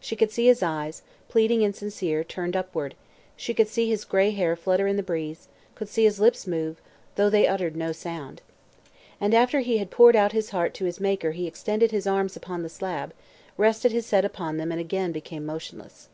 [0.00, 2.94] She could see his eyes, pleading and sincere, turned upward;
[3.54, 6.80] could see his gray hair flutter in the breeze; could see his lips move,
[7.16, 8.40] though they uttered no sound.
[9.20, 12.36] And after he had poured out his heart to his Maker he extended his arms
[12.38, 13.12] upon the slab,
[13.58, 16.08] rested his head upon them and again became motionless.